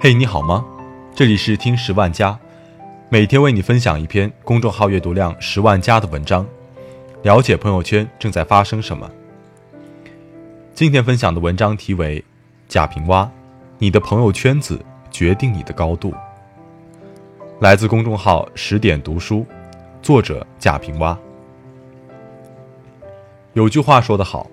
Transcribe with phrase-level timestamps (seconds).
[0.00, 0.64] 嘿，你好吗？
[1.12, 2.38] 这里是听十万加，
[3.08, 6.46] 每天为你分享一篇公众号阅读量十万加的文章，
[7.24, 9.10] 了解朋友圈正在发生什么。
[10.72, 12.20] 今天分享的文章题为
[12.68, 13.24] 《贾平凹》，
[13.78, 16.14] 你的朋友圈子决定你的高度。
[17.58, 19.44] 来自公众号十点读书，
[20.00, 21.18] 作者贾平凹。
[23.54, 24.48] 有句话说得好，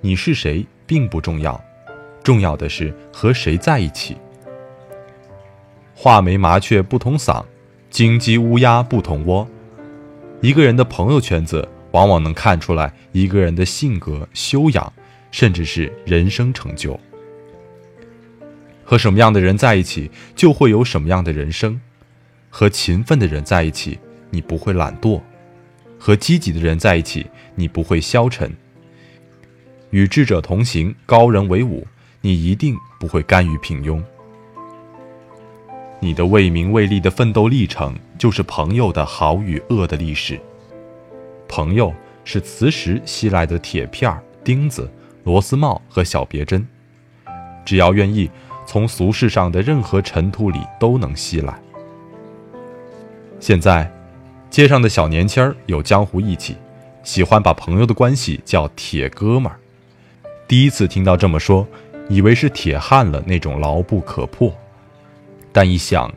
[0.00, 1.60] 你是谁并不重要，
[2.22, 4.16] 重要的是和谁在一起。
[6.02, 7.44] 画眉麻雀不同嗓，
[7.90, 9.46] 金鸡乌鸦不同窝。
[10.40, 14.90] 一个人的朋友圈子，往往能看出来一个人的性格、修养，
[15.30, 16.98] 甚至是人生成就。
[18.82, 21.78] 和什么样的人在一起，就会有什么样的人生。
[22.48, 23.98] 和勤奋的人在一起，
[24.30, 25.20] 你不会懒惰；
[25.98, 28.50] 和积极的人在一起，你不会消沉。
[29.90, 31.86] 与智者同行，高人为伍，
[32.22, 34.02] 你一定不会甘于平庸。
[36.02, 40.40] 你的为名为利的奋斗历程，就是朋友的好与恶的历史。
[41.46, 41.92] 朋友
[42.24, 44.90] 是磁石吸来的铁片、钉子、
[45.24, 46.66] 螺丝帽和小别针，
[47.66, 48.30] 只要愿意，
[48.64, 51.60] 从俗世上的任何尘土里都能吸来。
[53.38, 53.90] 现在，
[54.48, 56.56] 街上的小年轻儿有江湖义气，
[57.02, 59.58] 喜欢把朋友的关系叫“铁哥们儿”。
[60.48, 61.66] 第一次听到这么说，
[62.08, 64.50] 以为是铁汉了那种牢不可破。
[65.52, 66.12] 但一想，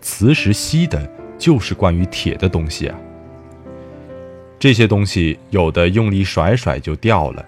[0.00, 2.98] 磁石吸的就是关于铁的东西啊。
[4.58, 7.44] 这些东西有的用力甩甩就掉了，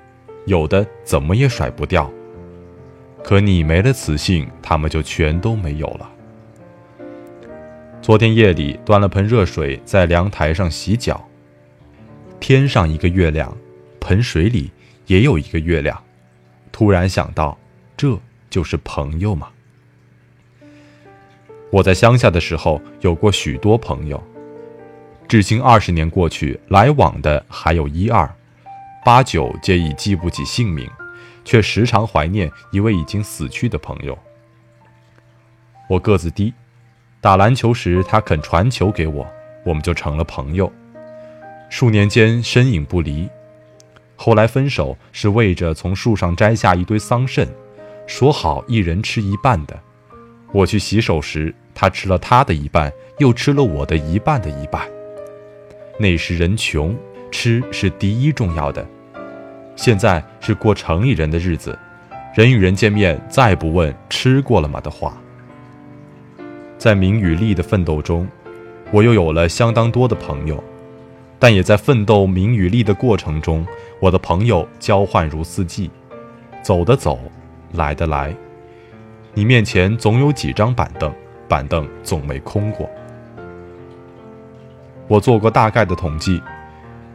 [0.46, 2.10] 有的怎么也甩不掉。
[3.24, 6.10] 可你没了磁性，它们就全都没有了。
[8.00, 11.28] 昨天夜里端了盆热水在凉台上洗脚，
[12.38, 13.55] 天上一个月亮，
[14.00, 14.70] 盆水里
[15.06, 16.00] 也有一个月亮。
[16.70, 17.58] 突然想到，
[17.96, 18.18] 这
[18.48, 19.48] 就是朋友吗？
[21.70, 24.23] 我在乡下的时候有过许多朋友，
[25.29, 28.29] 至今二十年过去，来往的还有一二，
[29.05, 30.89] 八九皆已记不起姓名，
[31.45, 34.17] 却时常怀念一位已经死去的朋友。
[35.90, 36.55] 我个子低，
[37.20, 39.27] 打篮球时他肯传球给我，
[39.64, 40.73] 我们就成了朋友，
[41.68, 43.29] 数年间身影不离。
[44.17, 47.46] 后来分手是为着从树上摘下一堆桑葚，
[48.06, 49.79] 说好一人吃一半的。
[50.53, 54.83] 我去洗手时，他吃了他的一半，又吃了我的一半的一半。
[55.98, 56.97] 那时人穷，
[57.31, 58.86] 吃是第一重要的。
[59.77, 61.79] 现在是过城里人的日子，
[62.35, 65.17] 人与人见面再不问吃过了吗的话。
[66.79, 68.27] 在名与利的奋斗中，
[68.91, 70.63] 我又有了相当多的朋友，
[71.39, 73.67] 但也在奋斗名与利的过程中，
[74.01, 75.91] 我的朋友交换如四季，
[76.63, 77.19] 走的走，
[77.73, 78.35] 来的来。
[79.38, 81.14] 你面前总有几张板凳，
[81.46, 82.90] 板凳总没空过。
[85.06, 86.42] 我做过大概的统计，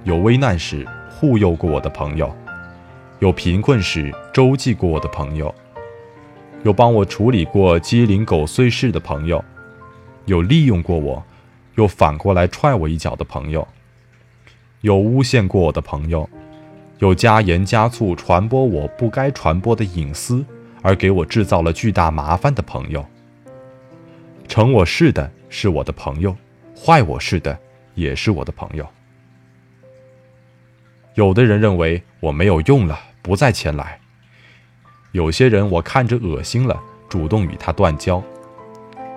[0.06, 2.34] 有危难时护佑过我的朋友，
[3.20, 5.54] 有贫困时周济过我的朋友，
[6.64, 9.44] 有帮我处理过鸡零狗碎事的朋友，
[10.24, 11.22] 有利用过我，
[11.76, 13.68] 又反过来踹我一脚的朋友，
[14.80, 16.30] 有诬陷过我的朋友，
[17.00, 20.46] 有加盐加醋传播我不该传播的隐私。
[20.84, 23.04] 而给我制造了巨大麻烦的朋友，
[24.48, 26.36] 成我事的是我的朋友，
[26.78, 27.58] 坏我事的
[27.96, 28.86] 也是我的朋友。
[31.16, 33.98] 有的人认为我没有用了，不再前来；
[35.14, 38.22] 有些人我看着恶心了，主动与他断交。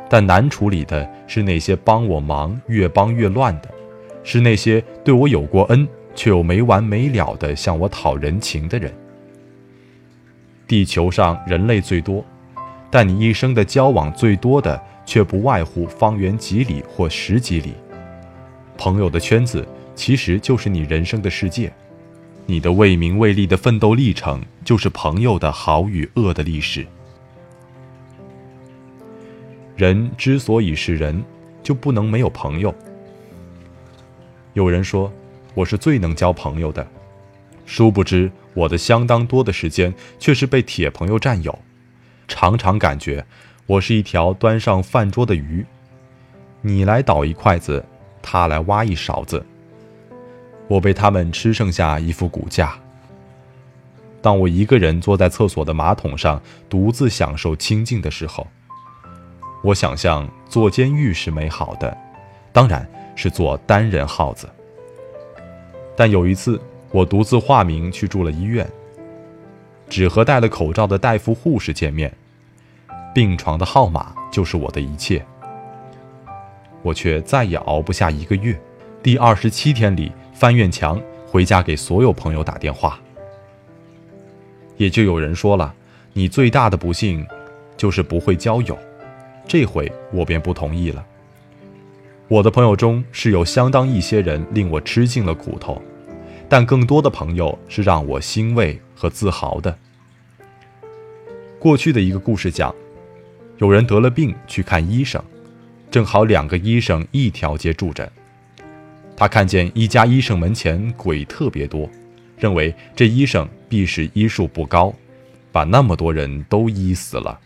[0.09, 3.69] 但难处理的是那些帮我忙越帮越乱的，
[4.23, 8.95] 是那些对我有过恩却又没完没了的向我讨人情的人。
[10.67, 12.25] 地球上人类最多，
[12.91, 17.75] 但你一生的交往最多的却不外乎方圆几里或十几里。
[18.77, 21.73] 朋友的圈子其实就是你人生的世界，
[22.47, 26.87] 你的为名为利的奋斗历程就是朋友的好与恶的历史。
[29.77, 31.23] 人之所以是人，
[31.63, 32.75] 就不能没有朋友。
[34.55, 35.13] 有人说，
[35.55, 36.87] 我是最能交朋友的。
[37.67, 41.59] 殊不知，我的相当多的时间却是被铁朋友占有，
[42.29, 43.27] 常常感觉
[43.67, 45.67] 我是一条端上饭桌的鱼，
[46.63, 47.85] 你来倒一筷子，
[48.23, 49.45] 他来挖一勺子，
[50.69, 52.73] 我被他们吃剩下一副骨架。
[54.23, 56.41] 当我一个人坐在厕所的马桶上，
[56.71, 58.47] 独自享受清静的时候，
[59.65, 61.97] 我想象坐监狱是美好的，
[62.53, 64.49] 当然是做单人耗子。
[65.97, 66.61] 但有一次。
[66.91, 68.69] 我独自化名去住了医院，
[69.89, 72.13] 只和戴了口罩的大夫、护士见面。
[73.15, 75.25] 病床的号码就是我的一切。
[76.83, 78.59] 我却再也熬不下一个月，
[79.03, 82.99] 第二十七天里翻院墙回家给所有朋友打电话。
[84.77, 85.75] 也就有人说了，
[86.13, 87.27] 你最大的不幸，
[87.77, 88.79] 就是不会交友。
[89.49, 91.05] 这回我便不同意了。
[92.29, 95.81] 我的朋友中是有相当一些人令我吃尽了苦头，
[96.49, 99.77] 但更多的朋友是让我欣慰和自豪的。
[101.59, 102.75] 过去的一个故事讲，
[103.59, 105.23] 有人得了病去看医生，
[105.91, 108.11] 正好两个医生一条街住着。
[109.17, 111.91] 他看见一家医生门前鬼特别多，
[112.39, 114.95] 认为这医生必是医术不高，
[115.51, 117.41] 把那么多人都医死了。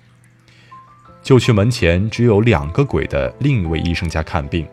[1.23, 4.67] 就去门前只有两个鬼的另一位医生家看病，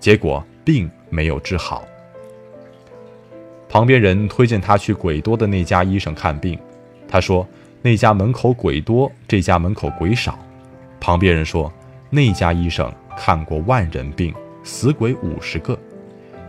[0.00, 1.86] 结果病没有治好。
[3.74, 6.56] 旁边人推荐他去鬼多的那家医生看病，
[7.08, 7.44] 他说
[7.82, 10.38] 那家门口鬼多，这家门口鬼少。
[11.00, 11.72] 旁边人说
[12.08, 14.32] 那家医生看过万人病，
[14.62, 15.76] 死鬼五十个，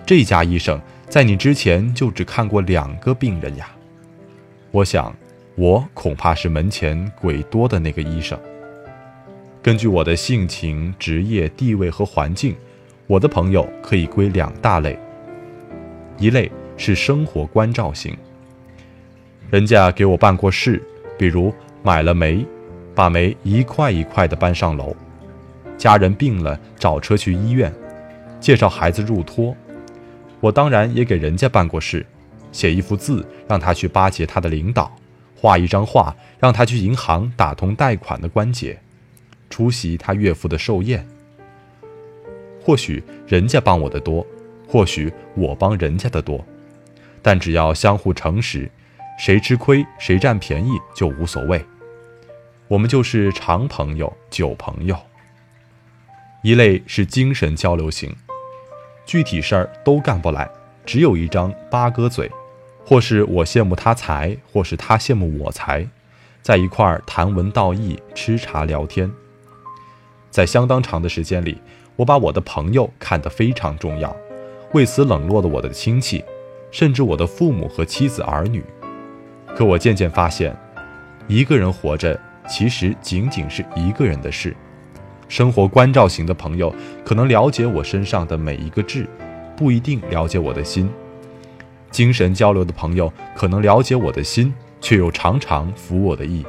[0.06, 0.80] 这家医生
[1.10, 3.72] 在你之前就只看过两个病人呀。
[4.70, 5.12] 我想，
[5.56, 8.40] 我恐怕是门前鬼多的那个医生。
[9.64, 12.56] 根据我的性情、职业、地位和环境，
[13.08, 14.96] 我的朋友可以归两大类。
[16.20, 18.16] 一类是生活关照型，
[19.50, 20.82] 人家给我办过事，
[21.18, 22.46] 比如买了煤，
[22.94, 24.96] 把煤一块一块的搬上楼；
[25.78, 27.72] 家人病了，找车去医院；
[28.40, 29.56] 介绍孩子入托。
[30.42, 32.06] 我当然也给人家办过事，
[32.52, 34.92] 写一幅字让他去巴结他的领导，
[35.36, 38.78] 画一张画让他去银行打通贷款的关节。
[39.50, 41.08] 出席他岳父的寿宴，
[42.62, 44.26] 或许人家帮我的多，
[44.68, 46.44] 或许我帮人家的多，
[47.28, 48.70] 但只要相互诚实，
[49.18, 51.66] 谁吃亏谁占便宜就无所谓。
[52.68, 54.96] 我们就是长朋友、久朋友。
[56.44, 58.16] 一类是精神交流型，
[59.08, 60.48] 具体事儿都干不来，
[60.86, 62.30] 只有一张八哥嘴，
[62.86, 65.84] 或是我羡慕他才，或是他羡慕我才，
[66.44, 69.12] 在一块儿谈文道义、吃茶聊天。
[70.30, 71.58] 在相当长的时间里，
[71.96, 74.16] 我把我的朋友看得非常重要，
[74.74, 76.24] 为此冷落了我的亲戚，
[76.76, 78.62] 甚至我的父母和妻子儿女。
[79.56, 80.54] 可我渐渐发现，
[81.26, 82.20] 一个人活着
[82.50, 84.54] 其实仅仅是一个人的事。
[85.30, 86.76] 生活关照型的朋友
[87.06, 89.08] 可能了解我身上的每一个痣，
[89.56, 90.90] 不一定了解我的心；
[91.92, 96.46] 精神交流的朋友可能了解我的心，却又常常服我的意。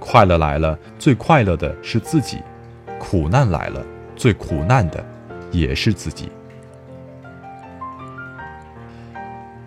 [0.00, 2.38] 快乐来了，最快乐的是自己；
[2.98, 3.80] 苦难来了，
[4.16, 5.06] 最苦难的
[5.52, 6.28] 也是自己。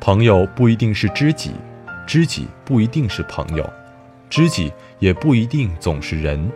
[0.07, 1.51] 朋友不一定是知己，
[2.07, 3.69] 知己不一定是朋友，
[4.29, 6.49] 知己也不一定总是人。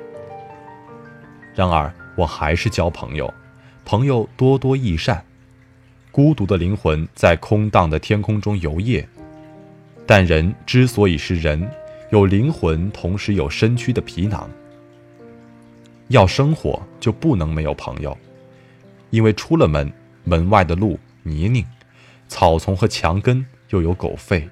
[1.53, 3.29] 然而，我还是交朋友，
[3.83, 5.21] 朋友多多益善。
[6.11, 9.05] 孤独的灵魂在空荡的天空中游曳，
[10.07, 11.69] 但人之所以是人。
[12.09, 14.49] 有灵魂，同时有身躯的皮囊。
[16.07, 18.17] 要生活，就不能没有朋友，
[19.09, 19.91] 因为出了门，
[20.23, 21.65] 门外的路泥泞，
[22.31, 24.47] 草丛和墙根又有狗吠。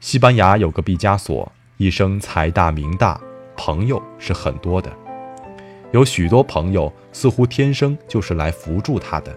[0.00, 3.18] 西班牙有个毕加索，一生财大名大，
[3.56, 4.92] 朋友是很多的，
[5.92, 9.34] 有许多朋友，似乎天生就是来扶助他的，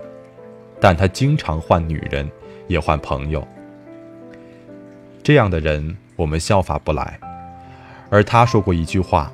[0.81, 2.29] 但他经常换女人，
[2.67, 3.47] 也换朋友。
[5.23, 7.17] 这样的人，我们效法不来。
[8.09, 9.31] 而他说过一句话：“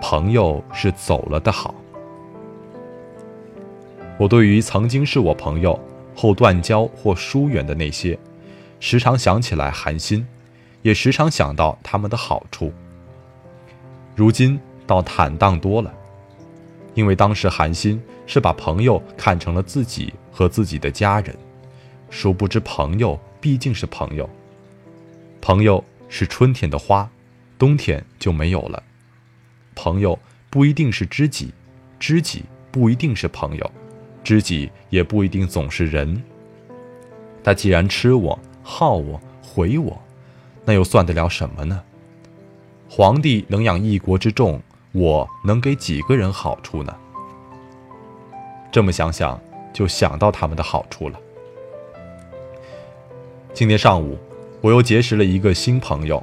[0.00, 1.74] 朋友是走了的好。”
[4.20, 5.78] 我对于曾经是我朋友
[6.20, 8.18] 后断交或疏远的那些，
[8.80, 10.26] 时常想起来寒心，
[10.82, 12.72] 也时常想到他们的好处。
[14.16, 15.94] 如今倒坦荡多了，
[16.94, 21.32] 因为当时寒心是把朋友看成了自己和自己的家人，
[22.10, 24.28] 殊不知朋友毕竟是朋友。
[25.40, 27.08] 朋友是春天的花，
[27.56, 28.82] 冬天就没有了。
[29.76, 30.18] 朋友
[30.50, 31.54] 不一定是知己，
[32.00, 33.70] 知己不一定是朋友，
[34.22, 36.22] 知己也不一定总是人。
[37.42, 40.00] 他既然吃我、耗我、毁我，
[40.64, 41.82] 那又算得了什么呢？
[42.88, 44.60] 皇帝能养一国之众，
[44.92, 46.94] 我能给几个人好处呢？
[48.70, 49.40] 这么想想，
[49.72, 51.20] 就想到他们的好处了。
[53.52, 54.18] 今天上午。
[54.60, 56.20] 我又结识了一个新朋友，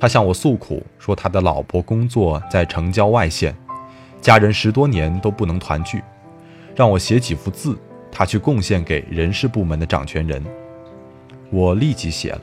[0.00, 3.54] 他向我诉苦说，他的老婆工作在城郊外县，
[4.22, 6.02] 家人十多年都不能团聚，
[6.74, 7.78] 让我写几幅字，
[8.10, 10.42] 他去贡献给人事部门的掌权人。
[11.50, 12.42] 我立即写了，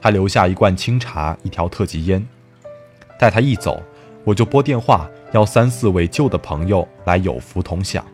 [0.00, 2.26] 他留下一罐清茶，一条特级烟。
[3.18, 3.82] 待他一走，
[4.24, 8.04] 我就拨电话邀三四位旧的朋友来有福同享。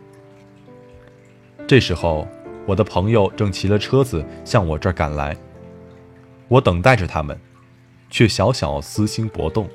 [1.66, 2.28] 这时候，
[2.66, 5.36] 我的朋友正骑了车子向我这儿赶来，
[6.48, 7.40] 我等待着他们，
[8.10, 9.66] 却小小私心搏动，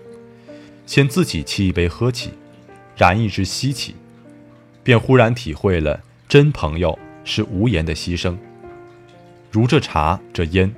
[0.86, 2.32] 先自己沏一杯喝起，
[2.96, 3.96] 燃一支吸起，
[4.88, 8.38] 便忽然体会了真朋友是无言的牺牲，
[9.52, 10.74] 如这茶这烟。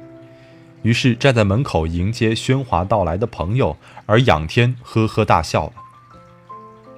[0.81, 5.73] 于是站在门口迎接喧哗到来的朋友，而仰天呵呵大笑了。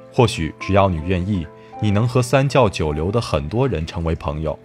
[0.09, 1.45] 或许只要你愿意，
[1.81, 4.57] 你能和三教九流的很多人成为朋友。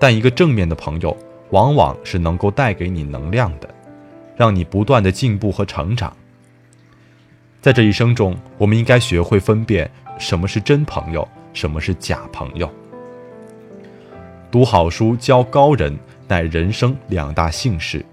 [0.00, 1.16] 但一个正面的朋友，
[1.50, 3.72] 往往是能够带给你能量的，
[4.36, 6.12] 让你不断的进步和成长。
[7.62, 9.88] 在这一生中，我们应该学会分辨
[10.18, 12.70] 什么是真朋友，什么是假朋友。
[14.50, 15.98] 读好书，交高人。
[16.28, 18.04] 乃人生两大幸事。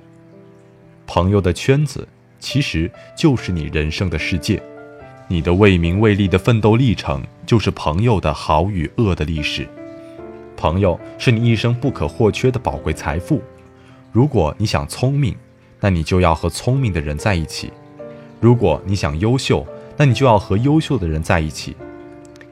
[1.08, 2.08] 朋友的圈子
[2.40, 4.62] 其实就是你人生的世界，
[5.28, 9.68] 你的为名为利的奋斗历程就是朋友的好与恶的历史。
[10.56, 13.42] 朋友是你一生不可或缺的宝贵财富。
[14.12, 15.36] 如果你想聪明，
[15.80, 17.70] 那你就要和聪明的人在一起；
[18.40, 19.66] 如果你想优秀，
[19.98, 21.76] 那你就要和优秀的人在一起。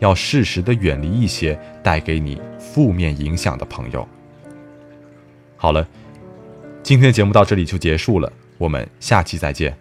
[0.01, 4.07] 要适时的远离一些带给你负面影响的朋友。
[5.55, 5.87] 好了，
[6.83, 9.77] 今天的节目到这里就结束了，我们下期再见。